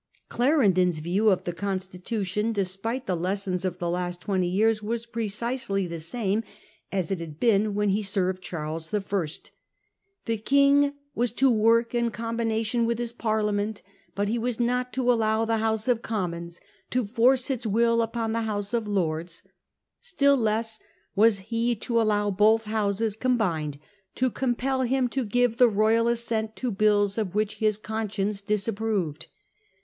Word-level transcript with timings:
Clarendon's 0.29 0.97
view 0.97 1.29
of 1.29 1.43
the 1.43 1.53
constitution, 1.53 2.53
despite 2.53 3.05
the 3.05 3.15
lessons 3.15 3.63
of 3.63 3.77
the 3.77 3.87
last 3.87 4.19
twenty 4.19 4.47
years, 4.47 4.81
was 4.81 5.05
precisely 5.05 5.85
the 5.85 5.99
same 5.99 6.43
as 6.91 7.11
it 7.11 7.19
had 7.19 7.39
been 7.39 7.75
when 7.75 7.89
he 7.89 8.01
served 8.01 8.41
Charles 8.41 8.91
I.: 8.91 8.99
4 8.99 9.27
The 10.25 10.37
King 10.39 10.95
was 11.13 11.29
to 11.33 11.51
work 11.51 11.93
in 11.93 12.09
combination 12.09 12.87
with 12.87 12.97
his 12.97 13.13
Parlia 13.13 13.53
ment; 13.53 13.83
but 14.15 14.27
he 14.27 14.39
was 14.39 14.59
not 14.59 14.91
to 14.93 15.11
allow 15.11 15.45
the 15.45 15.57
House 15.57 15.87
of 15.87 16.01
Commons 16.01 16.59
to 16.89 17.05
force 17.05 17.51
its 17.51 17.67
will 17.67 18.01
upon 18.01 18.31
the 18.33 18.41
House 18.41 18.73
of 18.73 18.87
Lords; 18.87 19.43
still 19.99 20.35
less 20.35 20.79
was 21.15 21.37
he 21.53 21.75
to 21.75 22.01
allow 22.01 22.31
both 22.31 22.63
Houses 22.63 23.15
combined 23.15 23.77
to 24.15 24.31
compel 24.31 24.81
him 24.81 25.07
to 25.09 25.23
give 25.23 25.57
the 25.57 25.67
royal 25.69 26.07
assent 26.07 26.55
to 26.55 26.71
bills 26.71 27.19
of 27.19 27.35
which 27.35 27.57
his 27.57 27.77
conscience 27.77 28.41
disapproved. 28.41 29.27